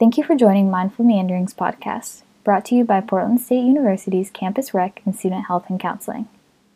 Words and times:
Thank 0.00 0.18
you 0.18 0.24
for 0.24 0.34
joining 0.34 0.72
Mindful 0.72 1.04
Meanderings 1.04 1.54
podcast, 1.54 2.22
brought 2.42 2.64
to 2.64 2.74
you 2.74 2.82
by 2.82 3.00
Portland 3.00 3.40
State 3.40 3.62
University's 3.62 4.28
Campus 4.28 4.74
Rec 4.74 5.00
and 5.04 5.14
Student 5.14 5.46
Health 5.46 5.66
and 5.68 5.78
Counseling. 5.78 6.28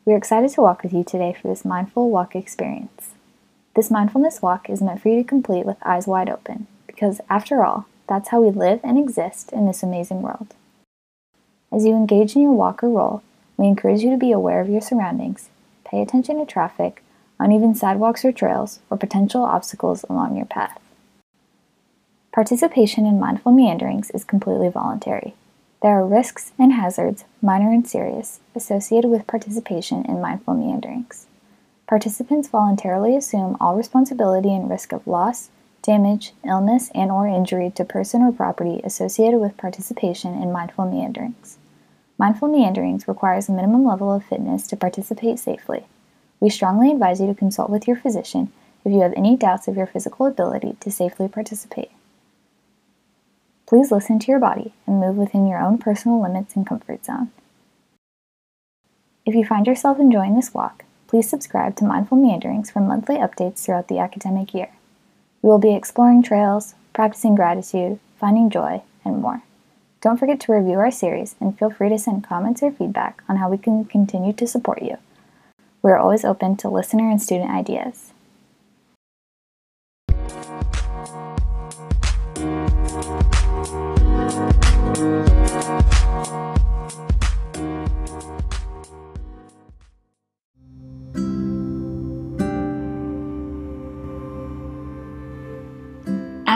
We 0.05 0.13
are 0.13 0.17
excited 0.17 0.51
to 0.51 0.61
walk 0.61 0.85
with 0.85 0.93
you 0.93 1.03
today 1.03 1.35
for 1.35 1.49
this 1.49 1.65
mindful 1.65 2.11
walk 2.11 2.37
experience. 2.37 3.11
This 3.75 3.91
mindfulness 3.91 4.41
walk 4.41 4.71
is 4.71 4.81
meant 4.81 5.03
for 5.03 5.09
you 5.09 5.21
to 5.21 5.29
complete 5.29 5.67
with 5.67 5.79
eyes 5.85 6.07
wide 6.07 6.31
open, 6.31 6.69
because 6.87 7.21
after 7.29 7.65
all, 7.65 7.87
that's 8.09 8.28
how 8.28 8.40
we 8.40 8.53
live 8.53 8.78
and 8.85 8.96
exist 8.96 9.53
in 9.53 9.66
this 9.66 9.82
amazing 9.82 10.22
world. 10.22 10.54
As 11.72 11.85
you 11.85 11.96
engage 11.96 12.37
in 12.37 12.42
your 12.42 12.53
walk 12.53 12.85
or 12.85 12.88
roll, 12.88 13.24
we 13.56 13.66
encourage 13.66 14.03
you 14.03 14.10
to 14.10 14.16
be 14.16 14.30
aware 14.30 14.60
of 14.60 14.69
your 14.69 14.80
surroundings, 14.80 15.50
pay 15.85 16.00
attention 16.00 16.38
to 16.38 16.46
traffic, 16.46 17.02
uneven 17.41 17.74
sidewalks 17.74 18.24
or 18.24 18.30
trails, 18.30 18.78
or 18.88 18.96
potential 18.96 19.42
obstacles 19.42 20.05
along 20.09 20.37
your 20.37 20.46
path. 20.46 20.78
Participation 22.39 23.05
in 23.05 23.19
mindful 23.19 23.51
meanderings 23.51 24.12
is 24.12 24.23
completely 24.23 24.69
voluntary. 24.69 25.34
There 25.83 25.91
are 25.91 26.06
risks 26.06 26.52
and 26.56 26.73
hazards, 26.73 27.24
minor 27.42 27.73
and 27.73 27.84
serious, 27.84 28.38
associated 28.55 29.10
with 29.10 29.27
participation 29.27 30.05
in 30.05 30.20
mindful 30.20 30.55
meanderings. 30.55 31.27
Participants 31.88 32.46
voluntarily 32.46 33.16
assume 33.16 33.56
all 33.59 33.74
responsibility 33.74 34.55
and 34.55 34.70
risk 34.70 34.93
of 34.93 35.05
loss, 35.05 35.48
damage, 35.82 36.32
illness, 36.46 36.93
and 36.95 37.10
or 37.10 37.27
injury 37.27 37.73
to 37.74 37.84
person 37.84 38.23
or 38.23 38.30
property 38.30 38.80
associated 38.84 39.41
with 39.41 39.57
participation 39.57 40.41
in 40.41 40.52
mindful 40.52 40.88
meanderings. 40.88 41.59
Mindful 42.18 42.46
meanderings 42.46 43.09
requires 43.09 43.48
a 43.48 43.52
minimum 43.52 43.84
level 43.84 44.12
of 44.12 44.24
fitness 44.24 44.68
to 44.68 44.77
participate 44.77 45.41
safely. 45.41 45.87
We 46.38 46.51
strongly 46.51 46.93
advise 46.93 47.20
you 47.20 47.27
to 47.27 47.34
consult 47.34 47.68
with 47.68 47.88
your 47.88 47.96
physician 47.96 48.52
if 48.84 48.93
you 48.93 49.01
have 49.01 49.15
any 49.16 49.37
doubts 49.37 49.66
of 49.66 49.77
your 49.77 49.88
physical 49.88 50.27
ability 50.27 50.77
to 50.79 50.93
safely 50.93 51.27
participate. 51.27 51.91
Please 53.68 53.92
listen 53.92 54.18
to 54.18 54.28
your 54.28 54.40
body 54.40 54.72
and 54.86 54.98
move 54.98 55.18
within 55.18 55.46
your 55.46 55.60
own 55.60 55.76
personal 55.76 56.22
limits 56.22 56.56
and 56.56 56.66
comfort 56.66 57.04
zone. 57.04 57.30
If 59.26 59.34
you 59.34 59.45
find 59.45 59.66
yourself 59.66 60.01
enjoying 60.01 60.34
this 60.34 60.54
walk, 60.54 60.87
please 61.06 61.29
subscribe 61.29 61.76
to 61.76 61.84
Mindful 61.84 62.16
Meanderings 62.16 62.70
for 62.70 62.80
monthly 62.80 63.16
updates 63.16 63.62
throughout 63.62 63.88
the 63.88 63.98
academic 63.98 64.55
year. 64.55 64.70
We 65.43 65.51
will 65.51 65.59
be 65.59 65.75
exploring 65.75 66.23
trails, 66.23 66.77
practicing 66.95 67.34
gratitude, 67.34 68.01
finding 68.19 68.48
joy, 68.48 68.81
and 69.05 69.20
more. 69.20 69.43
Don't 70.00 70.17
forget 70.17 70.41
to 70.41 70.53
review 70.53 70.78
our 70.78 70.91
series 70.91 71.37
and 71.39 71.59
feel 71.59 71.69
free 71.69 71.91
to 71.91 71.98
send 71.98 72.25
comments 72.25 72.62
or 72.62 72.73
feedback 72.73 73.23
on 73.28 73.37
how 73.37 73.50
we 73.50 73.59
can 73.59 73.84
continue 73.84 74.33
to 74.33 74.47
support 74.47 74.81
you. 74.81 74.97
We 75.83 75.91
are 75.91 75.98
always 75.98 76.25
open 76.25 76.56
to 76.56 76.71
listener 76.71 77.11
and 77.11 77.21
student 77.21 77.50
ideas. 77.50 78.15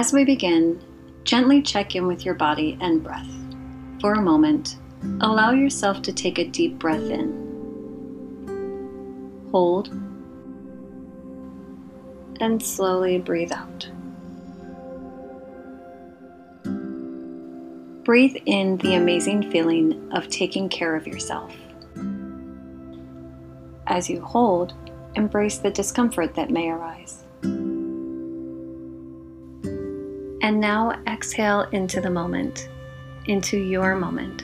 As 0.03 0.13
we 0.13 0.25
begin, 0.25 0.83
gently 1.23 1.63
check 1.63 1.95
in 1.95 2.09
with 2.09 2.25
your 2.25 2.35
body 2.35 2.77
and 2.81 3.05
breath. 3.05 3.31
For 4.01 4.15
a 4.15 4.21
moment, 4.21 4.79
allow 5.21 5.53
yourself 5.53 6.03
to 6.03 6.13
take 6.13 6.41
a 6.41 6.45
deep 6.45 6.77
breath 6.77 7.09
in. 7.09 7.31
Hold, 9.53 9.91
and 12.41 12.61
slowly 12.61 13.21
breathe 13.21 13.53
out. 13.53 13.89
Breathe 18.03 18.39
in 18.45 18.79
the 18.79 18.95
amazing 18.95 19.53
feeling 19.53 20.11
of 20.13 20.29
taking 20.29 20.69
care 20.69 20.97
of 20.97 21.07
yourself. 21.07 21.55
As 23.87 24.11
you 24.11 24.21
hold, 24.21 24.75
embrace 25.15 25.59
the 25.59 25.71
discomfort 25.71 26.35
that 26.35 26.51
may 26.51 26.71
arise. 26.71 27.23
And 30.43 30.61
now 30.61 31.01
exhale 31.07 31.63
into 31.73 32.01
the 32.01 32.11
moment, 32.11 32.69
into 33.27 33.57
your 33.57 33.95
moment. 33.95 34.43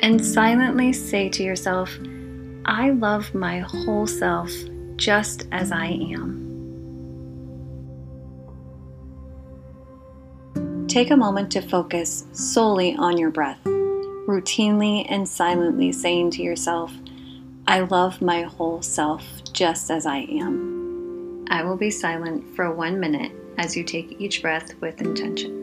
And 0.00 0.24
silently 0.24 0.92
say 0.92 1.28
to 1.28 1.44
yourself, 1.44 1.96
I 2.64 2.90
love 2.90 3.34
my 3.34 3.60
whole 3.60 4.08
self 4.08 4.50
just 4.96 5.46
as 5.52 5.70
I 5.70 5.86
am. 5.86 6.42
Take 10.88 11.10
a 11.10 11.16
moment 11.16 11.52
to 11.52 11.62
focus 11.62 12.26
solely 12.32 12.96
on 12.96 13.16
your 13.16 13.30
breath, 13.30 13.62
routinely 13.64 15.06
and 15.08 15.26
silently 15.26 15.92
saying 15.92 16.32
to 16.32 16.42
yourself, 16.42 16.92
I 17.66 17.80
love 17.80 18.20
my 18.20 18.42
whole 18.42 18.82
self 18.82 19.24
just 19.52 19.90
as 19.90 20.04
I 20.04 20.18
am. 20.18 20.71
I 21.52 21.62
will 21.62 21.76
be 21.76 21.90
silent 21.90 22.56
for 22.56 22.72
one 22.72 22.98
minute 22.98 23.30
as 23.58 23.76
you 23.76 23.84
take 23.84 24.18
each 24.18 24.40
breath 24.40 24.72
with 24.80 25.02
intention. 25.02 25.61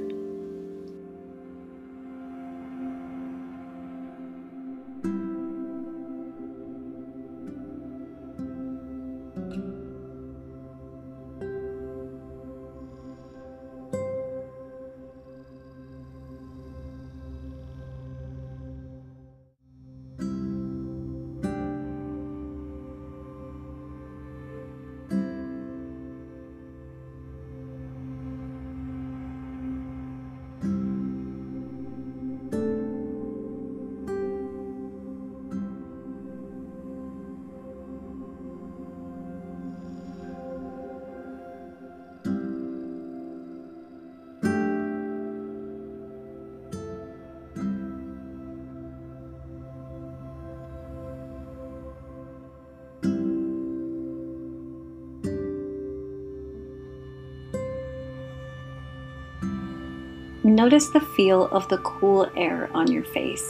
Notice 60.49 60.89
the 60.89 60.99
feel 60.99 61.45
of 61.49 61.69
the 61.69 61.77
cool 61.77 62.27
air 62.35 62.71
on 62.73 62.91
your 62.91 63.03
face. 63.03 63.47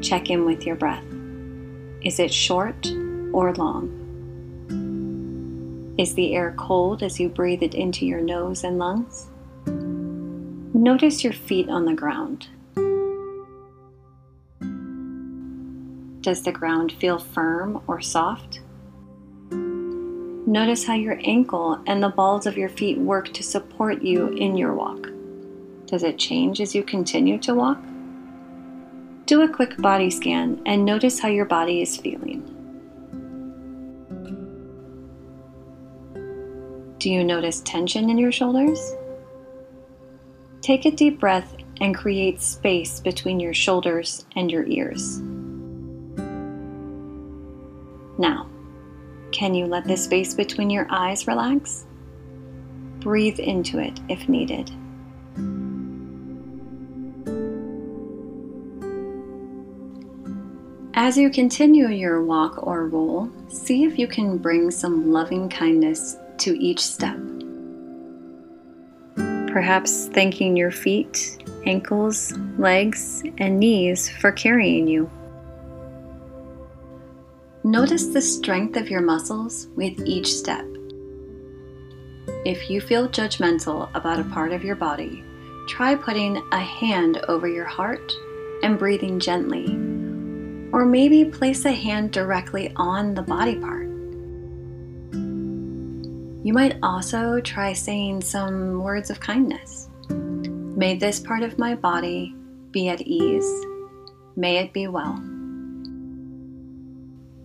Check 0.00 0.30
in 0.30 0.46
with 0.46 0.64
your 0.64 0.74
breath. 0.74 1.04
Is 2.00 2.18
it 2.18 2.32
short 2.32 2.90
or 3.30 3.52
long? 3.56 3.98
Is 5.98 6.14
the 6.14 6.34
air 6.34 6.54
cold 6.56 7.02
as 7.02 7.20
you 7.20 7.28
breathe 7.28 7.62
it 7.62 7.74
into 7.74 8.06
your 8.06 8.22
nose 8.22 8.64
and 8.64 8.78
lungs? 8.78 9.26
Notice 10.74 11.22
your 11.22 11.34
feet 11.34 11.68
on 11.68 11.84
the 11.84 11.92
ground. 11.92 12.48
Does 16.22 16.42
the 16.42 16.52
ground 16.52 16.92
feel 16.92 17.18
firm 17.18 17.82
or 17.86 18.00
soft? 18.00 18.60
Notice 20.50 20.84
how 20.84 20.94
your 20.94 21.16
ankle 21.22 21.80
and 21.86 22.02
the 22.02 22.08
balls 22.08 22.44
of 22.44 22.58
your 22.58 22.70
feet 22.70 22.98
work 22.98 23.32
to 23.34 23.42
support 23.44 24.02
you 24.02 24.30
in 24.30 24.56
your 24.56 24.74
walk. 24.74 25.06
Does 25.86 26.02
it 26.02 26.18
change 26.18 26.60
as 26.60 26.74
you 26.74 26.82
continue 26.82 27.38
to 27.38 27.54
walk? 27.54 27.78
Do 29.26 29.42
a 29.42 29.48
quick 29.48 29.76
body 29.76 30.10
scan 30.10 30.60
and 30.66 30.84
notice 30.84 31.20
how 31.20 31.28
your 31.28 31.44
body 31.44 31.82
is 31.82 31.96
feeling. 31.96 32.42
Do 36.98 37.10
you 37.10 37.22
notice 37.22 37.60
tension 37.60 38.10
in 38.10 38.18
your 38.18 38.32
shoulders? 38.32 38.96
Take 40.62 40.84
a 40.84 40.90
deep 40.90 41.20
breath 41.20 41.54
and 41.80 41.94
create 41.94 42.42
space 42.42 42.98
between 42.98 43.38
your 43.38 43.54
shoulders 43.54 44.26
and 44.34 44.50
your 44.50 44.66
ears. 44.66 45.20
Now, 48.18 48.50
can 49.40 49.54
you 49.54 49.64
let 49.64 49.86
the 49.86 49.96
space 49.96 50.34
between 50.34 50.68
your 50.68 50.86
eyes 50.90 51.26
relax? 51.26 51.86
Breathe 52.98 53.40
into 53.40 53.78
it 53.78 53.98
if 54.06 54.28
needed. 54.28 54.70
As 60.92 61.16
you 61.16 61.30
continue 61.30 61.88
your 61.88 62.22
walk 62.22 62.66
or 62.66 62.86
roll, 62.88 63.30
see 63.48 63.84
if 63.84 63.98
you 63.98 64.06
can 64.06 64.36
bring 64.36 64.70
some 64.70 65.10
loving 65.10 65.48
kindness 65.48 66.18
to 66.36 66.62
each 66.62 66.84
step. 66.84 67.16
Perhaps 69.46 70.08
thanking 70.08 70.54
your 70.54 70.70
feet, 70.70 71.42
ankles, 71.64 72.34
legs, 72.58 73.22
and 73.38 73.58
knees 73.58 74.10
for 74.10 74.32
carrying 74.32 74.86
you. 74.86 75.10
Notice 77.62 78.06
the 78.06 78.22
strength 78.22 78.78
of 78.78 78.88
your 78.88 79.02
muscles 79.02 79.68
with 79.76 80.00
each 80.06 80.32
step. 80.32 80.64
If 82.46 82.70
you 82.70 82.80
feel 82.80 83.06
judgmental 83.06 83.94
about 83.94 84.18
a 84.18 84.24
part 84.24 84.52
of 84.52 84.64
your 84.64 84.76
body, 84.76 85.22
try 85.68 85.94
putting 85.94 86.42
a 86.52 86.58
hand 86.58 87.18
over 87.28 87.46
your 87.46 87.66
heart 87.66 88.12
and 88.62 88.78
breathing 88.78 89.20
gently. 89.20 89.66
Or 90.72 90.86
maybe 90.86 91.26
place 91.26 91.66
a 91.66 91.72
hand 91.72 92.12
directly 92.12 92.72
on 92.76 93.12
the 93.12 93.20
body 93.20 93.56
part. 93.56 93.88
You 96.42 96.54
might 96.54 96.78
also 96.82 97.42
try 97.42 97.74
saying 97.74 98.22
some 98.22 98.82
words 98.82 99.10
of 99.10 99.20
kindness. 99.20 99.90
May 100.08 100.96
this 100.96 101.20
part 101.20 101.42
of 101.42 101.58
my 101.58 101.74
body 101.74 102.34
be 102.70 102.88
at 102.88 103.02
ease. 103.02 103.66
May 104.34 104.56
it 104.56 104.72
be 104.72 104.86
well. 104.86 105.22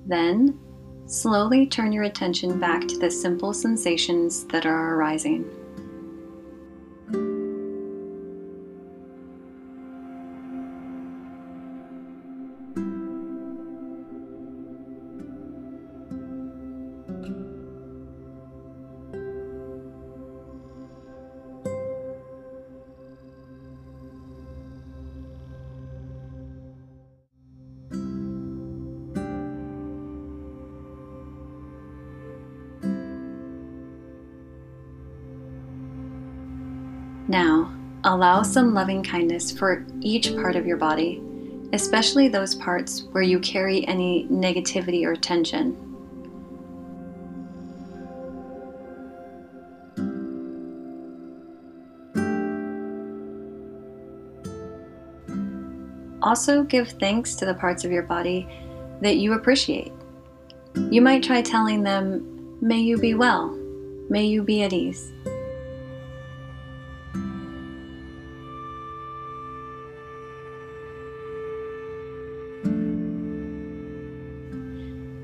Then, 0.06 0.60
slowly 1.06 1.66
turn 1.68 1.92
your 1.92 2.04
attention 2.04 2.60
back 2.60 2.88
to 2.88 2.98
the 2.98 3.10
simple 3.10 3.54
sensations 3.54 4.46
that 4.46 4.66
are 4.66 4.96
arising. 4.96 5.50
Now, 37.28 37.74
allow 38.04 38.44
some 38.44 38.74
loving 38.74 39.04
kindness 39.04 39.52
for 39.52 39.86
each 40.02 40.36
part 40.36 40.56
of 40.56 40.68
your 40.68 40.78
body, 40.78 41.24
especially 41.74 42.28
those 42.28 42.54
parts 42.54 43.04
where 43.12 43.24
you 43.24 43.40
carry 43.40 43.86
any 43.88 44.28
negativity 44.30 45.06
or 45.06 45.16
tension. 45.16 45.76
Also, 56.22 56.64
give 56.64 56.90
thanks 56.90 57.36
to 57.36 57.46
the 57.46 57.54
parts 57.54 57.86
of 57.86 57.92
your 57.92 58.04
body 58.04 58.48
that 59.02 59.18
you 59.18 59.34
appreciate. 59.34 59.92
You 60.90 61.02
might 61.02 61.24
try 61.24 61.42
telling 61.42 61.84
them, 61.84 62.58
May 62.62 62.80
you 62.80 62.98
be 62.98 63.14
well, 63.14 63.50
may 64.10 64.26
you 64.26 64.42
be 64.42 64.64
at 64.64 64.74
ease. 64.74 65.12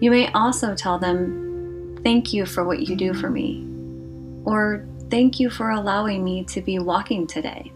You 0.01 0.09
may 0.09 0.31
also 0.31 0.73
tell 0.75 0.97
them, 0.97 1.99
Thank 2.03 2.33
you 2.33 2.47
for 2.47 2.63
what 2.63 2.87
you 2.87 2.95
do 2.95 3.13
for 3.13 3.29
me, 3.29 3.63
or 4.43 4.87
Thank 5.11 5.39
you 5.39 5.49
for 5.49 5.69
allowing 5.69 6.23
me 6.23 6.43
to 6.45 6.61
be 6.61 6.79
walking 6.79 7.27
today. 7.27 7.71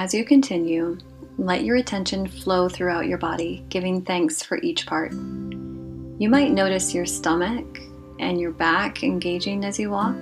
As 0.00 0.14
you 0.14 0.24
continue, 0.24 0.96
let 1.36 1.62
your 1.62 1.76
attention 1.76 2.26
flow 2.26 2.70
throughout 2.70 3.06
your 3.06 3.18
body, 3.18 3.66
giving 3.68 4.00
thanks 4.00 4.42
for 4.42 4.56
each 4.62 4.86
part. 4.86 5.12
You 5.12 6.30
might 6.30 6.52
notice 6.52 6.94
your 6.94 7.04
stomach 7.04 7.66
and 8.18 8.40
your 8.40 8.52
back 8.52 9.02
engaging 9.02 9.62
as 9.62 9.78
you 9.78 9.90
walk. 9.90 10.16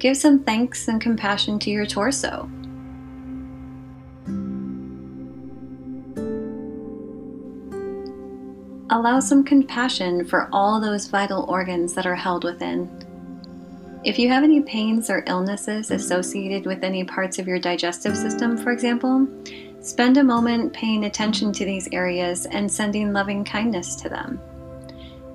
Give 0.00 0.16
some 0.16 0.42
thanks 0.42 0.88
and 0.88 1.00
compassion 1.00 1.60
to 1.60 1.70
your 1.70 1.86
torso. 1.86 2.50
Allow 8.90 9.20
some 9.20 9.44
compassion 9.44 10.24
for 10.24 10.48
all 10.52 10.80
those 10.80 11.06
vital 11.06 11.44
organs 11.48 11.94
that 11.94 12.06
are 12.06 12.16
held 12.16 12.42
within. 12.42 13.03
If 14.04 14.18
you 14.18 14.28
have 14.28 14.44
any 14.44 14.60
pains 14.60 15.08
or 15.08 15.24
illnesses 15.26 15.90
associated 15.90 16.66
with 16.66 16.84
any 16.84 17.04
parts 17.04 17.38
of 17.38 17.48
your 17.48 17.58
digestive 17.58 18.14
system, 18.14 18.54
for 18.58 18.70
example, 18.70 19.26
spend 19.80 20.18
a 20.18 20.24
moment 20.24 20.74
paying 20.74 21.06
attention 21.06 21.52
to 21.54 21.64
these 21.64 21.88
areas 21.90 22.44
and 22.44 22.70
sending 22.70 23.14
loving 23.14 23.44
kindness 23.44 23.96
to 23.96 24.10
them. 24.10 24.38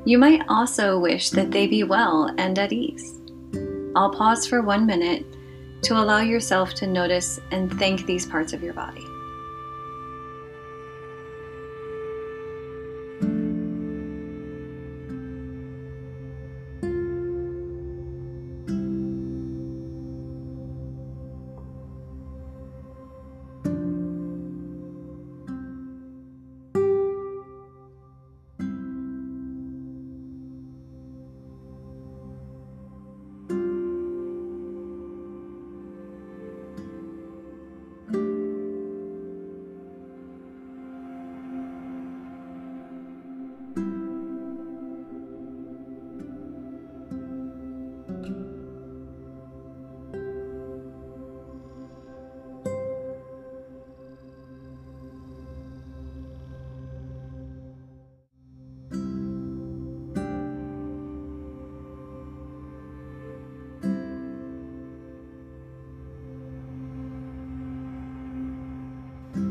You 0.06 0.20
might 0.20 0.44
also 0.48 1.00
wish 1.00 1.32
that 1.32 1.50
they 1.50 1.66
be 1.66 1.84
well 1.84 2.32
and 2.38 2.60
at 2.60 2.72
ease. 2.72 3.20
I'll 3.96 4.12
pause 4.12 4.46
for 4.46 4.62
one 4.62 4.86
minute 4.86 5.26
to 5.84 5.96
allow 5.96 6.20
yourself 6.20 6.76
to 6.76 6.86
notice 6.86 7.40
and 7.50 7.74
thank 7.80 8.06
these 8.06 8.28
parts 8.28 8.54
of 8.54 8.62
your 8.62 8.74
body. 8.74 9.04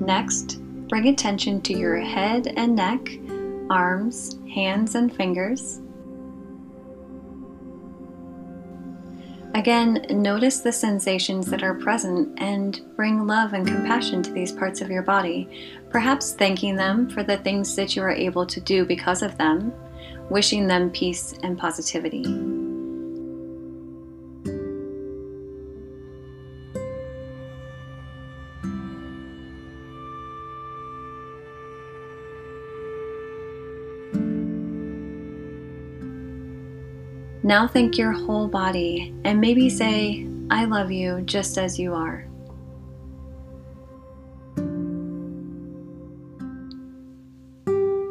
Next, 0.08 0.58
bring 0.88 1.08
attention 1.08 1.60
to 1.60 1.76
your 1.76 1.98
head 1.98 2.54
and 2.56 2.74
neck, 2.74 3.10
arms, 3.68 4.38
hands, 4.54 4.94
and 4.94 5.14
fingers. 5.14 5.82
Again, 9.54 10.06
notice 10.08 10.60
the 10.60 10.72
sensations 10.72 11.44
that 11.50 11.62
are 11.62 11.74
present 11.74 12.40
and 12.40 12.80
bring 12.96 13.26
love 13.26 13.52
and 13.52 13.66
compassion 13.66 14.22
to 14.22 14.32
these 14.32 14.50
parts 14.50 14.80
of 14.80 14.90
your 14.90 15.02
body, 15.02 15.46
perhaps 15.90 16.32
thanking 16.32 16.74
them 16.74 17.10
for 17.10 17.22
the 17.22 17.36
things 17.36 17.76
that 17.76 17.94
you 17.94 18.00
are 18.00 18.08
able 18.10 18.46
to 18.46 18.62
do 18.62 18.86
because 18.86 19.20
of 19.20 19.36
them, 19.36 19.74
wishing 20.30 20.66
them 20.66 20.88
peace 20.88 21.34
and 21.42 21.58
positivity. 21.58 22.24
Now 37.48 37.66
thank 37.66 37.96
your 37.96 38.12
whole 38.12 38.46
body 38.46 39.14
and 39.24 39.40
maybe 39.40 39.70
say, 39.70 40.28
I 40.50 40.66
love 40.66 40.92
you 40.92 41.22
just 41.22 41.56
as 41.56 41.78
you 41.78 41.94
are. 41.94 42.26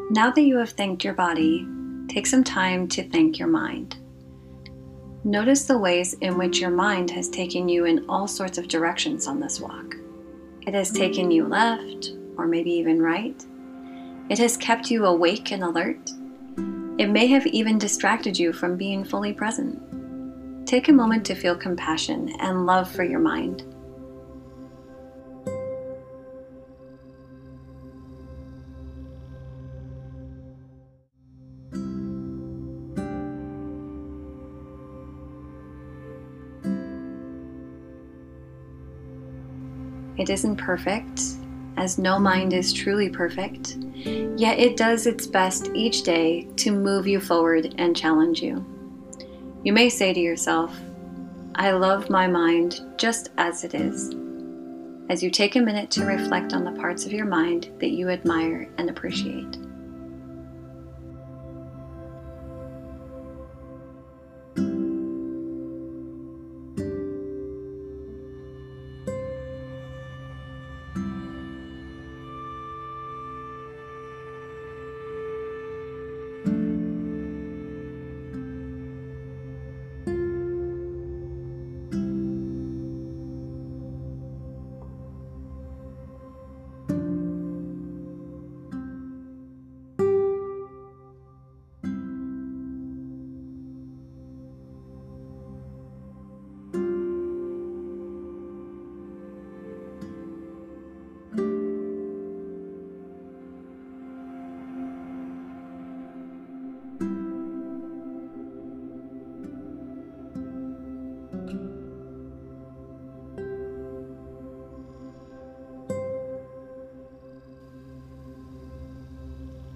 Now 0.10 0.32
that 0.32 0.42
you 0.42 0.58
have 0.58 0.72
thanked 0.72 1.04
your 1.04 1.14
body, 1.14 1.68
take 2.08 2.26
some 2.26 2.44
time 2.44 2.88
to 2.88 3.08
thank 3.08 3.38
your 3.38 3.48
mind. 3.48 3.98
Notice 5.24 5.66
the 5.66 5.78
ways 5.78 6.14
in 6.14 6.40
which 6.40 6.60
your 6.60 6.72
mind 6.72 7.12
has 7.12 7.30
taken 7.30 7.70
you 7.70 7.86
in 7.86 8.10
all 8.10 8.28
sorts 8.28 8.58
of 8.58 8.68
directions 8.68 9.28
on 9.28 9.40
this 9.40 9.60
walk. 9.60 9.94
It 10.66 10.74
has 10.74 10.92
taken 10.92 11.30
you 11.30 11.46
left, 11.46 12.14
or 12.40 12.48
maybe 12.48 12.72
even 12.72 13.00
right. 13.00 13.46
It 14.30 14.40
has 14.40 14.58
kept 14.58 14.90
you 14.90 15.06
awake 15.06 15.52
and 15.52 15.64
alert. 15.64 16.10
It 16.98 17.12
may 17.12 17.28
have 17.28 17.46
even 17.46 17.78
distracted 17.78 18.40
you 18.40 18.52
from 18.52 18.76
being 18.76 19.04
fully 19.04 19.32
present. 19.32 19.78
Take 20.66 20.88
a 20.90 20.92
moment 20.92 21.26
to 21.28 21.36
feel 21.36 21.56
compassion 21.56 22.34
and 22.40 22.66
love 22.66 22.92
for 22.92 23.04
your 23.04 23.20
mind. 23.20 23.64
It 40.18 40.32
isn't 40.32 40.56
perfect, 40.56 41.22
as 41.78 41.98
no 41.98 42.20
mind 42.20 42.54
is 42.54 42.74
truly 42.74 43.10
perfect, 43.10 43.78
yet 44.36 44.60
it 44.60 44.76
does 44.76 45.08
its 45.08 45.28
best 45.28 45.70
each 45.74 46.04
day 46.04 46.48
to 46.58 46.72
move 46.72 47.08
you 47.08 47.20
forward 47.20 47.76
and 47.78 47.96
challenge 47.96 48.42
you. 48.42 48.66
You 49.64 49.74
may 49.74 49.90
say 49.90 50.14
to 50.14 50.20
yourself, 50.20 50.78
I 51.56 51.72
love 51.72 52.10
my 52.10 52.28
mind 52.28 52.82
just 52.98 53.30
as 53.38 53.64
it 53.64 53.74
is, 53.74 54.14
as 55.10 55.24
you 55.24 55.30
take 55.30 55.56
a 55.56 55.62
minute 55.62 55.90
to 55.92 56.06
reflect 56.06 56.54
on 56.54 56.64
the 56.64 56.80
parts 56.80 57.06
of 57.06 57.14
your 57.14 57.26
mind 57.26 57.72
that 57.80 57.92
you 57.92 58.10
admire 58.10 58.70
and 58.78 58.90
appreciate. 58.90 59.58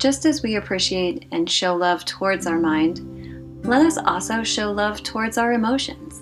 Just 0.01 0.25
as 0.25 0.41
we 0.41 0.55
appreciate 0.55 1.27
and 1.31 1.47
show 1.47 1.75
love 1.75 2.05
towards 2.05 2.47
our 2.47 2.57
mind, 2.57 3.63
let 3.63 3.85
us 3.85 3.99
also 3.99 4.41
show 4.41 4.71
love 4.71 5.03
towards 5.03 5.37
our 5.37 5.53
emotions. 5.53 6.21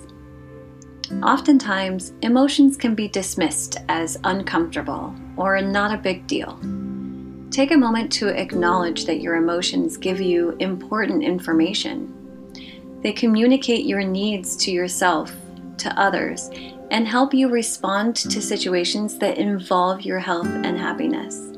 Oftentimes, 1.22 2.12
emotions 2.20 2.76
can 2.76 2.94
be 2.94 3.08
dismissed 3.08 3.78
as 3.88 4.18
uncomfortable 4.24 5.14
or 5.38 5.62
not 5.62 5.94
a 5.94 6.02
big 6.02 6.26
deal. 6.26 6.60
Take 7.50 7.70
a 7.70 7.76
moment 7.78 8.12
to 8.12 8.28
acknowledge 8.28 9.06
that 9.06 9.22
your 9.22 9.36
emotions 9.36 9.96
give 9.96 10.20
you 10.20 10.50
important 10.58 11.24
information. 11.24 12.12
They 13.02 13.14
communicate 13.14 13.86
your 13.86 14.04
needs 14.04 14.56
to 14.58 14.70
yourself, 14.70 15.34
to 15.78 15.98
others, 15.98 16.50
and 16.90 17.08
help 17.08 17.32
you 17.32 17.48
respond 17.48 18.14
to 18.16 18.42
situations 18.42 19.16
that 19.20 19.38
involve 19.38 20.02
your 20.02 20.18
health 20.18 20.48
and 20.48 20.76
happiness. 20.76 21.49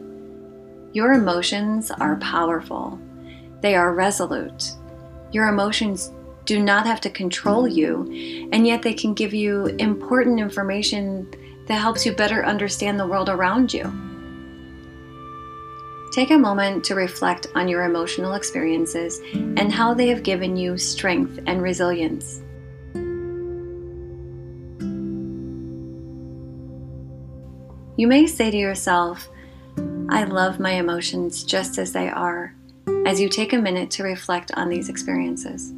Your 0.93 1.13
emotions 1.13 1.91
are 1.91 2.17
powerful, 2.17 3.01
they 3.63 3.75
are 3.75 3.95
resolute. 3.95 4.73
Your 5.33 5.49
emotions 5.49 6.13
do 6.45 6.63
not 6.63 6.85
have 6.85 7.01
to 7.01 7.11
control 7.11 7.67
you, 7.67 8.49
and 8.53 8.67
yet 8.67 8.83
they 8.83 8.93
can 8.93 9.15
give 9.15 9.33
you 9.33 9.67
important 9.79 10.39
information 10.39 11.33
that 11.67 11.81
helps 11.81 12.05
you 12.05 12.13
better 12.13 12.45
understand 12.45 13.01
the 13.01 13.07
world 13.07 13.31
around 13.31 13.73
you. 13.73 13.91
Take 16.13 16.31
a 16.31 16.37
moment 16.37 16.85
to 16.85 16.95
reflect 16.95 17.47
on 17.55 17.69
your 17.69 17.85
emotional 17.85 18.35
experiences 18.35 19.21
and 19.33 19.73
how 19.73 19.95
they 19.95 20.09
have 20.09 20.23
given 20.23 20.59
you 20.59 20.77
strength 20.77 21.39
and 21.47 21.63
resilience. 21.63 22.43
You 27.97 28.07
may 28.07 28.27
say 28.27 28.51
to 28.51 28.57
yourself, 28.57 29.31
I 30.12 30.25
love 30.25 30.61
my 30.61 30.73
emotions 30.73 31.42
just 31.42 31.78
as 31.78 31.95
they 31.95 32.11
are, 32.11 32.54
as 33.07 33.19
you 33.19 33.31
take 33.31 33.54
a 33.54 33.59
minute 33.59 33.90
to 33.92 34.02
reflect 34.02 34.52
on 34.52 34.69
these 34.69 34.90
experiences. 34.90 35.73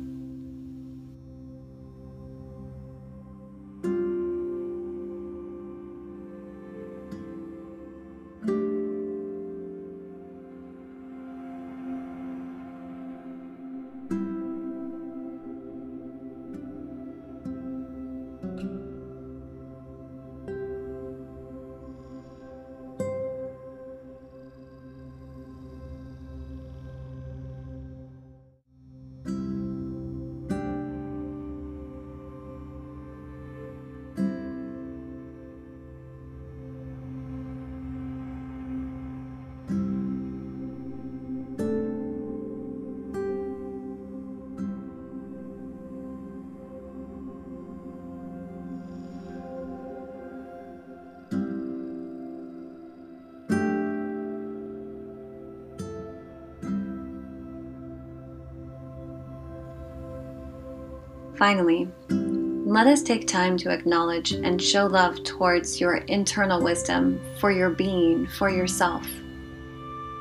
Finally, 61.37 61.89
let 62.09 62.87
us 62.87 63.03
take 63.03 63.27
time 63.27 63.57
to 63.59 63.71
acknowledge 63.71 64.33
and 64.33 64.61
show 64.61 64.87
love 64.87 65.23
towards 65.25 65.81
your 65.81 65.97
internal 65.97 66.63
wisdom 66.63 67.21
for 67.39 67.51
your 67.51 67.71
being, 67.71 68.27
for 68.27 68.49
yourself. 68.49 69.07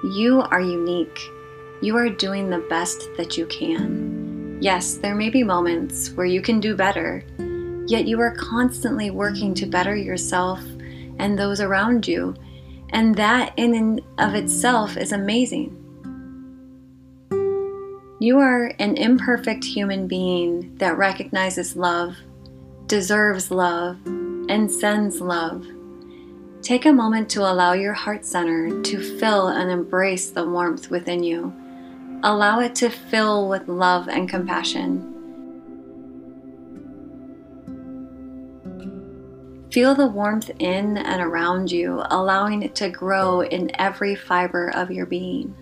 You 0.04 0.42
are 0.42 0.62
unique. 0.62 1.20
You 1.82 1.96
are 1.98 2.10
doing 2.10 2.50
the 2.50 2.66
best 2.70 3.10
that 3.18 3.38
you 3.38 3.46
can. 3.46 4.58
Yes, 4.62 4.96
there 4.96 5.16
may 5.16 5.30
be 5.30 5.44
moments 5.44 6.12
where 6.12 6.26
you 6.26 6.42
can 6.42 6.60
do 6.60 6.76
better, 6.76 7.24
yet 7.88 8.08
you 8.08 8.20
are 8.20 8.36
constantly 8.36 9.12
working 9.12 9.54
to 9.56 9.66
better 9.66 9.96
yourself 9.96 10.60
and 11.20 11.38
those 11.38 11.62
around 11.62 12.08
you, 12.08 12.36
and 12.90 13.16
that 13.16 13.54
in 13.58 13.76
and 13.76 14.02
of 14.18 14.36
itself 14.36 14.98
is 14.98 15.12
amazing. 15.12 15.83
You 18.24 18.40
are 18.40 18.72
an 18.80 18.96
imperfect 18.96 19.66
human 19.66 20.08
being 20.08 20.78
that 20.78 20.98
recognizes 20.98 21.76
love, 21.76 22.16
deserves 22.88 23.52
love, 23.52 23.98
and 24.06 24.72
sends 24.72 25.20
love. 25.20 25.68
Take 26.62 26.86
a 26.86 26.94
moment 26.94 27.30
to 27.32 27.42
allow 27.42 27.74
your 27.74 27.92
heart 27.92 28.24
center 28.24 28.82
to 28.82 29.20
fill 29.20 29.50
and 29.50 29.70
embrace 29.70 30.30
the 30.30 30.50
warmth 30.50 30.90
within 30.90 31.22
you. 31.22 31.54
Allow 32.24 32.62
it 32.62 32.76
to 32.76 32.90
fill 32.90 33.50
with 33.50 33.68
love 33.68 34.08
and 34.08 34.30
compassion. 34.30 35.02
Feel 39.70 39.96
the 39.96 40.08
warmth 40.08 40.50
in 40.60 40.96
and 40.96 41.22
around 41.22 41.70
you, 41.70 42.02
allowing 42.10 42.64
it 42.64 42.74
to 42.76 42.88
grow 42.88 43.42
in 43.42 43.70
every 43.78 44.16
fiber 44.16 44.70
of 44.70 44.92
your 44.92 45.08
being. 45.08 45.54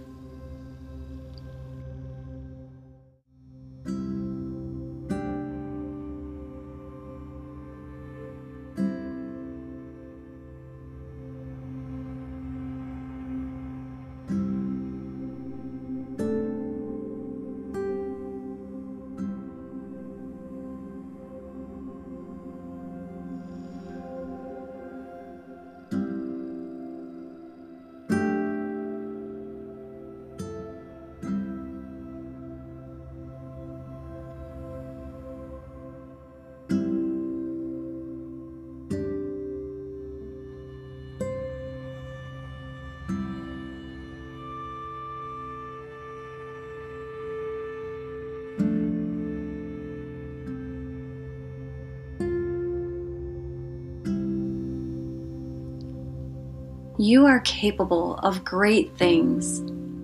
You 57.02 57.26
are 57.26 57.40
capable 57.40 58.18
of 58.18 58.46
great 58.46 58.96
things. 58.96 59.62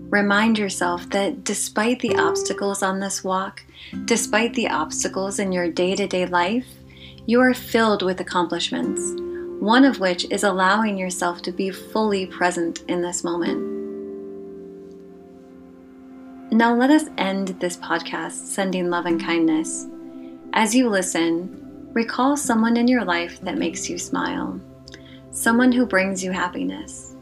Remind 0.09 0.57
yourself 0.57 1.07
that 1.11 1.43
despite 1.43 1.99
the 1.99 2.15
obstacles 2.15 2.81
on 2.81 2.99
this 2.99 3.23
walk, 3.23 3.63
despite 4.05 4.55
the 4.55 4.69
obstacles 4.69 5.37
in 5.37 5.51
your 5.51 5.69
day 5.69 5.95
to 5.95 6.07
day 6.07 6.25
life, 6.25 6.65
you 7.27 7.39
are 7.39 7.53
filled 7.53 8.01
with 8.01 8.19
accomplishments, 8.19 8.99
one 9.61 9.85
of 9.85 9.99
which 9.99 10.25
is 10.31 10.43
allowing 10.43 10.97
yourself 10.97 11.43
to 11.43 11.51
be 11.51 11.69
fully 11.69 12.25
present 12.25 12.79
in 12.87 13.03
this 13.03 13.23
moment. 13.23 13.61
Now, 16.51 16.73
let 16.73 16.89
us 16.89 17.11
end 17.19 17.49
this 17.59 17.77
podcast 17.77 18.31
sending 18.31 18.89
love 18.89 19.05
and 19.05 19.21
kindness. 19.21 19.85
As 20.53 20.73
you 20.73 20.89
listen, 20.89 21.91
recall 21.93 22.35
someone 22.35 22.75
in 22.75 22.87
your 22.87 23.05
life 23.05 23.39
that 23.41 23.59
makes 23.59 23.87
you 23.87 23.99
smile 23.99 24.59
someone 25.37 25.71
who 25.71 25.85
brings 25.85 26.23
you 26.23 26.31
happiness. 26.31 27.15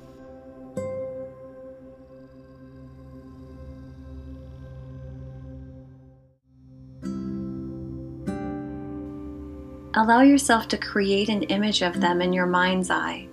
Allow 9.98 10.22
yourself 10.22 10.70
to 10.70 10.78
create 10.78 11.28
an 11.28 11.44
image 11.44 11.82
of 11.82 12.00
them 12.00 12.22
in 12.22 12.32
your 12.32 12.46
mind's 12.46 12.90
eye. 12.90 13.28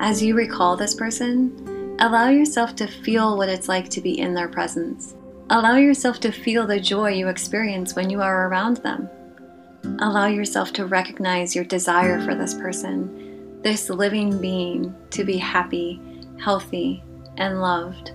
As 0.00 0.20
you 0.20 0.34
recall 0.34 0.76
this 0.76 0.96
person, 0.96 1.96
allow 2.00 2.28
yourself 2.28 2.74
to 2.76 2.88
feel 2.88 3.36
what 3.36 3.48
it's 3.48 3.68
like 3.68 3.88
to 3.90 4.00
be 4.00 4.18
in 4.18 4.34
their 4.34 4.48
presence. 4.48 5.14
Allow 5.52 5.78
yourself 5.78 6.20
to 6.20 6.30
feel 6.30 6.64
the 6.64 6.78
joy 6.78 7.10
you 7.10 7.26
experience 7.26 7.96
when 7.96 8.08
you 8.08 8.22
are 8.22 8.46
around 8.46 8.76
them. 8.76 9.08
Allow 9.98 10.28
yourself 10.28 10.72
to 10.74 10.86
recognize 10.86 11.56
your 11.56 11.64
desire 11.64 12.24
for 12.24 12.36
this 12.36 12.54
person, 12.54 13.60
this 13.60 13.90
living 13.90 14.40
being, 14.40 14.94
to 15.10 15.24
be 15.24 15.36
happy, 15.36 16.00
healthy, 16.38 17.02
and 17.36 17.60
loved. 17.60 18.12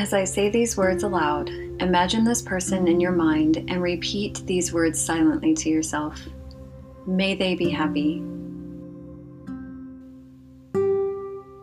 As 0.00 0.14
I 0.14 0.24
say 0.24 0.48
these 0.48 0.78
words 0.78 1.02
aloud, 1.02 1.50
imagine 1.78 2.24
this 2.24 2.40
person 2.40 2.88
in 2.88 3.00
your 3.00 3.12
mind 3.12 3.58
and 3.58 3.82
repeat 3.82 4.42
these 4.46 4.72
words 4.72 4.98
silently 4.98 5.52
to 5.52 5.68
yourself. 5.68 6.18
May 7.06 7.34
they 7.34 7.54
be 7.54 7.68
happy. 7.68 8.20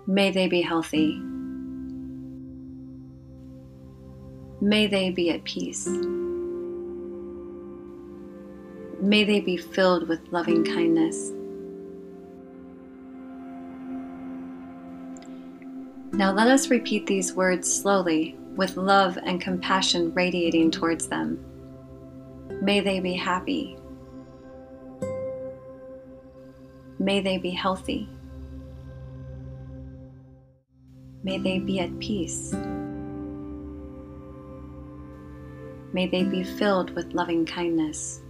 May 0.06 0.30
they 0.30 0.48
be 0.48 0.62
healthy. 0.62 1.20
May 4.62 4.86
they 4.86 5.10
be 5.10 5.32
at 5.32 5.44
peace. 5.44 5.88
May 9.02 9.24
they 9.24 9.40
be 9.40 9.58
filled 9.58 10.08
with 10.08 10.32
loving 10.32 10.64
kindness. 10.64 11.32
Now 16.18 16.32
let 16.32 16.48
us 16.48 16.72
repeat 16.72 17.06
these 17.06 17.36
words 17.36 17.72
slowly, 17.72 18.36
with 18.56 18.76
love 18.76 19.20
and 19.24 19.40
compassion 19.40 20.12
radiating 20.16 20.72
towards 20.72 21.08
them. 21.08 21.38
May 22.60 22.80
they 22.80 23.00
be 23.00 23.14
happy. 23.14 23.78
May 26.98 27.22
they 27.22 27.38
be 27.38 27.52
healthy. 27.52 28.10
May 31.22 31.38
they 31.38 31.60
be 31.60 31.82
at 31.82 32.00
peace. 32.00 32.52
May 35.94 36.08
they 36.08 36.24
be 36.24 36.44
filled 36.44 36.96
with 36.96 37.14
loving 37.14 37.46
kindness. 37.46 38.24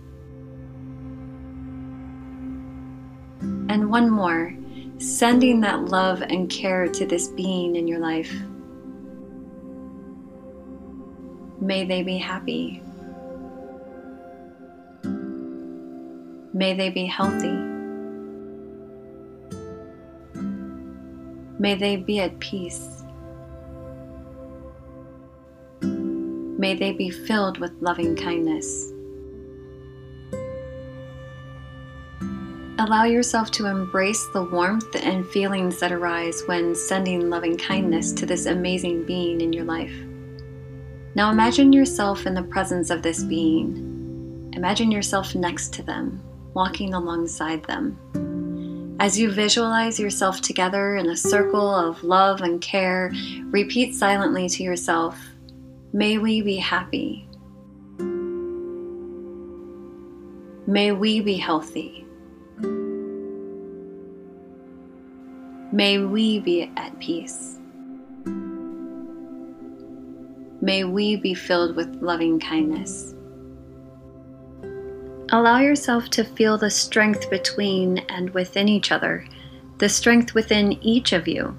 And 3.69 3.89
one 3.89 4.09
more 4.09 4.53
sending 4.99 5.61
that 5.61 5.85
love 5.85 6.21
and 6.21 6.49
care 6.49 6.87
to 6.87 7.05
this 7.05 7.27
being 7.29 7.75
in 7.75 7.87
your 7.87 7.99
life. 7.99 8.33
May 11.59 11.85
they 11.85 12.03
be 12.03 12.17
happy. 12.17 12.81
May 16.53 16.73
they 16.73 16.89
be 16.89 17.05
healthy. 17.05 17.53
May 21.59 21.75
they 21.75 21.97
be 21.97 22.19
at 22.19 22.39
peace. 22.39 23.03
May 25.81 26.75
they 26.75 26.91
be 26.91 27.09
filled 27.09 27.59
with 27.59 27.71
loving 27.81 28.15
kindness. 28.15 28.91
Allow 32.79 33.05
yourself 33.05 33.49
to 33.51 33.65
embrace 33.65 34.27
the 34.33 34.43
warmth 34.43 34.95
and 34.95 35.27
feelings 35.27 35.79
that 35.79 35.91
arise 35.91 36.43
when 36.45 36.75
sending 36.75 37.27
loving 37.27 37.57
kindness 37.57 38.11
to 38.13 38.27
this 38.27 38.45
amazing 38.45 39.03
being 39.03 39.41
in 39.41 39.51
your 39.51 39.65
life. 39.65 39.93
Now 41.15 41.31
imagine 41.31 41.73
yourself 41.73 42.27
in 42.27 42.35
the 42.35 42.43
presence 42.43 42.91
of 42.91 43.01
this 43.01 43.23
being. 43.23 44.51
Imagine 44.53 44.91
yourself 44.91 45.33
next 45.33 45.73
to 45.73 45.81
them, 45.81 46.21
walking 46.53 46.93
alongside 46.93 47.63
them. 47.63 48.95
As 48.99 49.17
you 49.17 49.31
visualize 49.31 49.99
yourself 49.99 50.41
together 50.41 50.97
in 50.97 51.09
a 51.09 51.17
circle 51.17 51.73
of 51.73 52.03
love 52.03 52.41
and 52.41 52.61
care, 52.61 53.11
repeat 53.45 53.95
silently 53.95 54.47
to 54.49 54.61
yourself 54.61 55.19
May 55.93 56.19
we 56.19 56.41
be 56.41 56.57
happy. 56.57 57.27
May 60.67 60.91
we 60.91 61.21
be 61.21 61.37
healthy. 61.37 62.06
May 65.71 65.99
we 65.99 66.39
be 66.39 66.71
at 66.75 66.97
peace. 66.99 67.59
May 70.61 70.83
we 70.83 71.15
be 71.17 71.33
filled 71.33 71.75
with 71.75 72.01
loving 72.01 72.39
kindness. 72.39 73.13
Allow 75.31 75.59
yourself 75.59 76.09
to 76.11 76.23
feel 76.23 76.57
the 76.57 76.69
strength 76.69 77.29
between 77.29 77.99
and 78.09 78.29
within 78.31 78.67
each 78.67 78.91
other, 78.91 79.25
the 79.77 79.89
strength 79.89 80.33
within 80.33 80.73
each 80.83 81.13
of 81.13 81.27
you, 81.27 81.57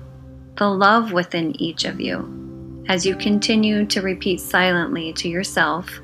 the 0.57 0.69
love 0.69 1.13
within 1.13 1.55
each 1.61 1.85
of 1.85 2.01
you, 2.01 2.85
as 2.89 3.05
you 3.05 3.15
continue 3.15 3.85
to 3.87 4.01
repeat 4.01 4.41
silently 4.41 5.13
to 5.13 5.29
yourself 5.29 6.01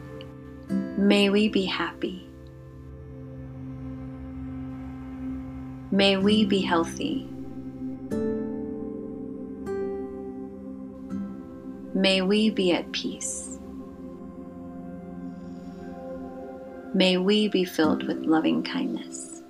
May 0.68 1.28
we 1.28 1.48
be 1.48 1.64
happy. 1.64 2.23
May 5.94 6.16
we 6.16 6.44
be 6.44 6.60
healthy. 6.60 7.24
May 11.94 12.20
we 12.20 12.50
be 12.50 12.72
at 12.72 12.90
peace. 12.90 13.60
May 16.94 17.16
we 17.16 17.46
be 17.46 17.64
filled 17.64 18.08
with 18.08 18.26
loving 18.26 18.64
kindness. 18.64 19.44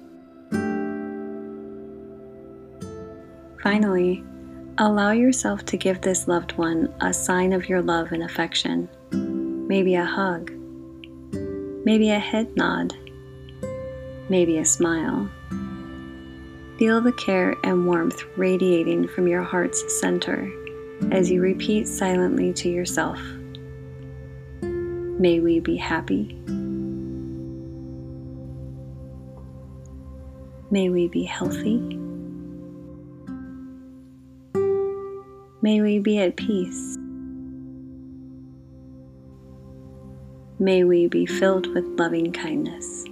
Finally, 3.62 4.22
allow 4.76 5.12
yourself 5.12 5.64
to 5.64 5.78
give 5.78 6.02
this 6.02 6.28
loved 6.28 6.52
one 6.58 6.94
a 7.00 7.14
sign 7.14 7.54
of 7.54 7.70
your 7.70 7.80
love 7.80 8.12
and 8.12 8.22
affection. 8.22 8.86
Maybe 9.66 9.94
a 9.94 10.04
hug, 10.04 10.50
maybe 11.86 12.10
a 12.10 12.18
head 12.18 12.54
nod, 12.54 12.92
maybe 14.28 14.58
a 14.58 14.64
smile. 14.66 15.30
Feel 16.78 17.00
the 17.00 17.12
care 17.12 17.56
and 17.62 17.86
warmth 17.86 18.24
radiating 18.36 19.06
from 19.08 19.28
your 19.28 19.42
heart's 19.42 20.00
center 20.00 20.50
as 21.12 21.30
you 21.30 21.40
repeat 21.40 21.86
silently 21.86 22.52
to 22.52 22.68
yourself 22.68 23.20
May 25.18 25.38
we 25.38 25.60
be 25.60 25.76
happy. 25.76 26.36
May 30.72 30.88
we 30.90 31.06
be 31.06 31.22
healthy. 31.22 31.78
May 35.62 35.80
we 35.80 36.00
be 36.00 36.18
at 36.18 36.36
peace. 36.36 36.98
May 40.58 40.82
we 40.82 41.06
be 41.06 41.26
filled 41.26 41.68
with 41.68 41.84
loving 41.98 42.32
kindness. 42.32 43.04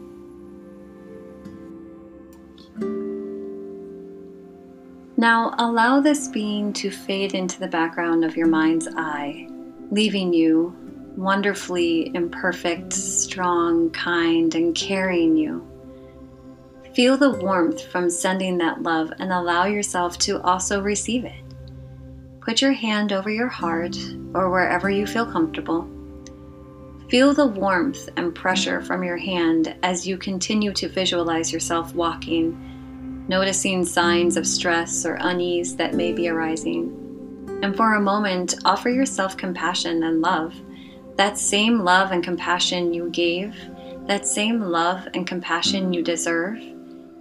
Now 5.23 5.55
allow 5.57 6.01
this 6.01 6.27
being 6.27 6.73
to 6.73 6.91
fade 6.91 7.35
into 7.35 7.61
the 7.61 7.69
background 7.69 8.25
of 8.25 8.37
your 8.37 8.49
mind's 8.49 8.89
eye, 8.97 9.47
leaving 9.93 10.33
you 10.33 10.77
wonderfully 11.17 12.11
imperfect, 12.13 12.93
strong, 12.93 13.91
kind, 13.91 14.53
and 14.57 14.75
caring 14.75 15.37
you. 15.37 15.65
Feel 16.97 17.17
the 17.17 17.31
warmth 17.31 17.87
from 17.87 18.11
sending 18.11 18.59
that 18.59 18.83
love 18.83 19.13
and 19.21 19.31
allow 19.31 19.65
yourself 19.67 20.19
to 20.19 20.43
also 20.43 20.83
receive 20.83 21.25
it. 21.25 21.45
Put 22.41 22.61
your 22.61 22.73
hand 22.73 23.13
over 23.13 23.31
your 23.31 23.47
heart 23.47 23.97
or 24.35 24.51
wherever 24.51 24.91
you 24.91 25.07
feel 25.07 25.25
comfortable. 25.25 25.89
Feel 27.09 27.33
the 27.33 27.47
warmth 27.47 28.09
and 28.17 28.35
pressure 28.35 28.81
from 28.81 29.05
your 29.05 29.19
hand 29.19 29.77
as 29.85 30.05
you 30.05 30.19
continue 30.19 30.73
to 30.73 30.89
visualize 30.89 31.53
yourself 31.53 31.95
walking, 31.95 32.72
noticing 33.29 33.85
signs 33.85 34.37
of 34.37 34.47
stress 34.47 35.05
or 35.07 35.15
unease 35.21 35.77
that 35.77 35.95
may 35.95 36.13
be 36.13 36.29
arising. 36.29 36.99
And 37.63 37.77
for 37.77 37.95
a 37.95 38.01
moment, 38.01 38.57
offer 38.65 38.89
yourself 38.89 39.37
compassion 39.37 40.03
and 40.03 40.21
love 40.21 40.55
that 41.17 41.39
same 41.39 41.81
love 41.81 42.11
and 42.11 42.25
compassion 42.25 42.93
you 42.93 43.11
gave, 43.11 43.55
that 44.07 44.27
same 44.27 44.61
love 44.61 45.07
and 45.15 45.27
compassion 45.27 45.93
you 45.93 46.03
deserve, 46.03 46.59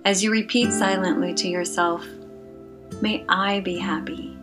as 0.05 0.23
you 0.23 0.31
repeat 0.31 0.71
silently 0.71 1.33
to 1.33 1.47
yourself, 1.47 2.05
May 3.01 3.25
I 3.29 3.61
be 3.61 3.77
happy. 3.77 4.37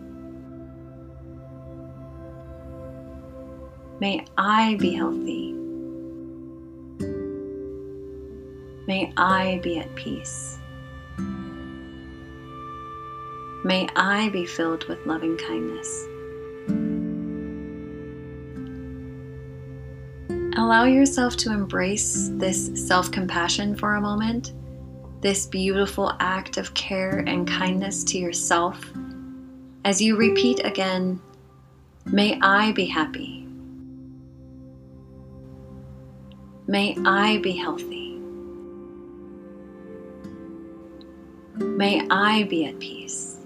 May 4.00 4.24
I 4.36 4.76
be 4.76 4.92
healthy. 4.94 5.52
May 8.86 9.12
I 9.16 9.60
be 9.62 9.78
at 9.78 9.94
peace. 9.96 10.57
May 13.68 13.86
I 13.96 14.30
be 14.30 14.46
filled 14.46 14.88
with 14.88 15.04
loving 15.04 15.36
kindness. 15.36 16.06
Allow 20.56 20.84
yourself 20.84 21.36
to 21.36 21.52
embrace 21.52 22.30
this 22.32 22.70
self 22.86 23.10
compassion 23.10 23.76
for 23.76 23.96
a 23.96 24.00
moment, 24.00 24.54
this 25.20 25.44
beautiful 25.44 26.14
act 26.18 26.56
of 26.56 26.72
care 26.72 27.18
and 27.26 27.46
kindness 27.46 28.04
to 28.04 28.16
yourself, 28.16 28.82
as 29.84 30.00
you 30.00 30.16
repeat 30.16 30.64
again, 30.64 31.20
May 32.06 32.40
I 32.40 32.72
be 32.72 32.86
happy. 32.86 33.46
May 36.66 36.96
I 37.04 37.36
be 37.42 37.52
healthy. 37.52 38.18
May 41.58 42.08
I 42.08 42.44
be 42.44 42.64
at 42.64 42.78
peace. 42.78 43.37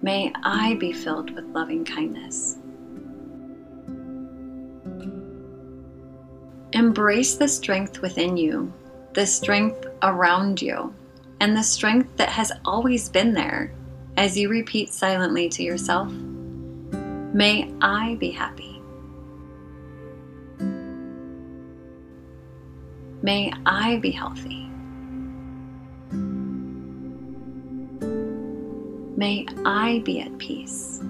May 0.00 0.32
I 0.42 0.74
be 0.74 0.92
filled 0.92 1.34
with 1.34 1.44
loving 1.46 1.84
kindness. 1.84 2.56
Embrace 6.72 7.34
the 7.34 7.48
strength 7.48 8.00
within 8.00 8.36
you, 8.36 8.72
the 9.14 9.26
strength 9.26 9.86
around 10.02 10.62
you, 10.62 10.94
and 11.40 11.56
the 11.56 11.62
strength 11.62 12.16
that 12.16 12.28
has 12.28 12.52
always 12.64 13.08
been 13.08 13.32
there 13.32 13.72
as 14.16 14.36
you 14.36 14.48
repeat 14.48 14.92
silently 14.92 15.48
to 15.48 15.62
yourself 15.62 16.12
May 17.32 17.72
I 17.80 18.16
be 18.18 18.30
happy. 18.30 18.82
May 23.22 23.52
I 23.66 23.96
be 23.96 24.10
healthy. 24.10 24.67
May 29.18 29.48
I 29.64 30.00
be 30.04 30.20
at 30.20 30.38
peace. 30.38 31.00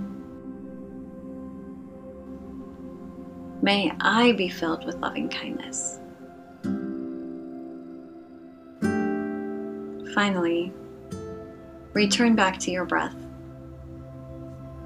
May 3.61 3.93
I 4.01 4.33
be 4.33 4.49
filled 4.49 4.87
with 4.87 4.95
loving 4.95 5.29
kindness. 5.29 5.99
Finally, 10.15 10.73
return 11.93 12.35
back 12.35 12.59
to 12.61 12.71
your 12.71 12.87
breath. 12.87 13.15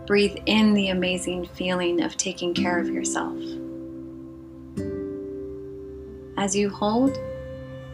Breathe 0.08 0.38
in 0.46 0.74
the 0.74 0.88
amazing 0.88 1.46
feeling 1.46 2.02
of 2.02 2.16
taking 2.16 2.52
care 2.52 2.80
of 2.80 2.88
yourself. 2.88 3.38
As 6.36 6.56
you 6.56 6.68
hold, 6.68 7.16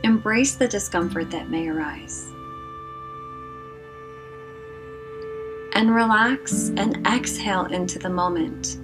embrace 0.05 0.55
the 0.55 0.69
discomfort 0.69 1.31
that 1.33 1.51
may 1.51 1.69
arise. 1.69 2.33
And 5.79 5.95
relax 5.95 6.71
and 6.71 7.07
exhale 7.07 7.67
into 7.67 8.01
the 8.01 8.11
moment, 8.11 8.79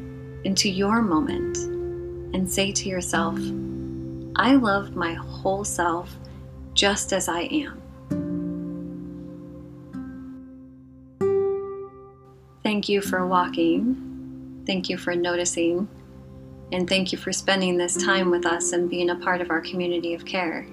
into 0.45 0.71
your 0.71 1.03
moment 1.03 1.57
and 2.33 2.49
say 2.49 2.71
to 2.71 2.89
yourself, 2.89 3.37
I 4.37 4.55
love 4.55 4.95
my 4.95 5.13
whole 5.15 5.65
self 5.65 6.17
just 6.73 7.13
as 7.13 7.29
I 7.29 7.49
am. 7.51 7.83
Thank 12.63 12.89
you 12.89 13.01
for 13.01 13.27
walking. 13.27 14.63
Thank 14.65 14.89
you 14.89 14.97
for 14.97 15.17
noticing. 15.17 15.89
And 16.71 16.89
thank 16.89 17.11
you 17.11 17.19
for 17.19 17.33
spending 17.33 17.77
this 17.77 17.97
time 17.97 18.31
with 18.31 18.47
us 18.47 18.71
and 18.71 18.89
being 18.89 19.11
a 19.11 19.17
part 19.17 19.41
of 19.41 19.51
our 19.51 19.63
community 19.63 20.15
of 20.15 20.25
care. 20.25 20.65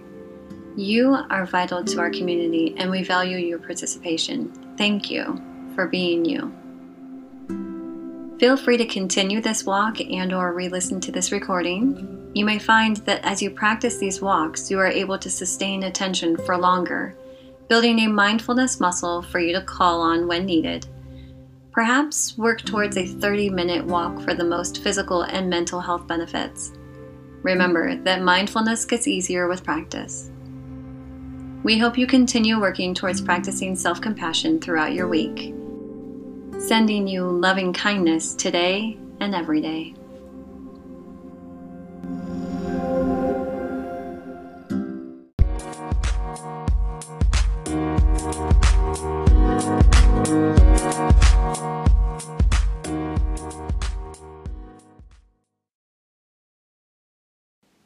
You 0.76 1.18
are 1.32 1.48
vital 1.48 1.84
to 1.84 2.00
our 2.00 2.12
community 2.12 2.76
and 2.78 2.92
we 2.92 3.02
value 3.02 3.38
your 3.38 3.58
participation. 3.58 4.52
Thank 4.78 5.10
you 5.10 5.51
for 5.76 5.88
being 5.88 6.26
you. 6.26 6.54
Feel 8.42 8.58
free 8.58 8.78
to 8.78 8.88
continue 8.88 9.40
this 9.40 9.66
walk 9.66 10.02
and 10.02 10.34
or 10.34 10.52
re-listen 10.52 11.00
to 11.02 11.12
this 11.12 11.32
recording. 11.32 12.32
You 12.34 12.44
may 12.44 12.58
find 12.58 12.98
that 13.06 13.24
as 13.24 13.40
you 13.40 13.52
practice 13.52 14.00
these 14.00 14.20
walks, 14.20 14.72
you 14.72 14.80
are 14.80 14.88
able 14.88 15.20
to 15.20 15.30
sustain 15.30 15.84
attention 15.84 16.36
for 16.38 16.58
longer, 16.58 17.16
building 17.70 18.00
a 18.00 18.08
mindfulness 18.08 18.80
muscle 18.80 19.22
for 19.22 19.40
you 19.40 19.54
to 19.54 19.62
call 19.62 20.02
on 20.02 20.28
when 20.28 20.48
needed. 20.48 20.88
Perhaps 21.72 22.36
work 22.36 22.64
towards 22.64 22.98
a 22.98 23.06
30 23.06 23.52
minute 23.52 23.86
walk 23.86 24.20
for 24.24 24.34
the 24.34 24.44
most 24.44 24.82
physical 24.82 25.22
and 25.22 25.48
mental 25.48 25.80
health 25.80 26.08
benefits. 26.08 26.72
Remember 27.44 27.96
that 27.96 28.24
mindfulness 28.24 28.86
gets 28.86 29.08
easier 29.08 29.48
with 29.48 29.64
practice. 29.64 30.32
We 31.62 31.78
hope 31.78 31.96
you 31.96 32.08
continue 32.08 32.60
working 32.60 32.96
towards 32.96 33.22
practicing 33.22 33.76
self 33.76 34.02
compassion 34.02 34.60
throughout 34.60 34.94
your 34.94 35.08
week 35.08 35.54
sending 36.60 37.08
you 37.08 37.24
loving 37.24 37.74
kindness 37.74 38.34
today 38.34 38.98
and 39.20 39.36
every 39.36 39.62
day. 39.62 39.94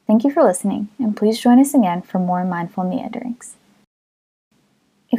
Thank 0.07 0.23
you 0.23 0.31
for 0.31 0.43
listening, 0.43 0.89
and 0.99 1.17
please 1.17 1.39
join 1.39 1.59
us 1.59 1.73
again 1.73 2.01
for 2.01 2.19
more 2.19 2.45
mindful 2.45 2.83
meanderings. 2.83 3.55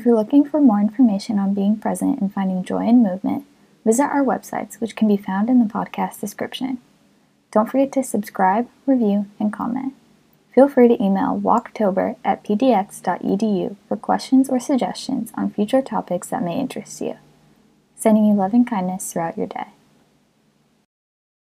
If 0.06 0.10
you're 0.10 0.18
looking 0.18 0.44
for 0.44 0.60
more 0.60 0.78
information 0.78 1.36
on 1.40 1.52
being 1.52 1.78
present 1.78 2.20
and 2.20 2.32
finding 2.32 2.62
joy 2.62 2.86
in 2.86 3.02
movement, 3.02 3.44
visit 3.84 4.04
our 4.04 4.22
websites, 4.22 4.80
which 4.80 4.94
can 4.94 5.08
be 5.08 5.16
found 5.16 5.50
in 5.50 5.58
the 5.58 5.64
podcast 5.64 6.20
description 6.20 6.78
Don't 7.50 7.68
forget 7.68 7.90
to 7.90 8.04
subscribe, 8.04 8.68
review, 8.86 9.26
and 9.40 9.52
comment. 9.52 9.94
Feel 10.54 10.68
free 10.68 10.86
to 10.86 11.02
email 11.02 11.40
walktober 11.42 12.14
at 12.24 12.44
pdx.edu 12.44 13.74
for 13.88 13.96
questions 13.96 14.48
or 14.48 14.60
suggestions 14.60 15.32
on 15.34 15.50
future 15.50 15.82
topics 15.82 16.28
that 16.28 16.44
may 16.44 16.56
interest 16.56 17.00
you. 17.00 17.16
Sending 17.96 18.26
you 18.26 18.34
love 18.34 18.54
and 18.54 18.64
kindness 18.64 19.12
throughout 19.12 19.36
your 19.36 19.48
day. 19.48 19.70